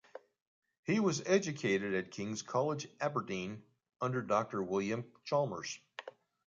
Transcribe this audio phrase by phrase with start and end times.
[0.83, 3.61] He was educated at King's College, Aberdeen,
[4.01, 5.79] under Doctor William Chalmers.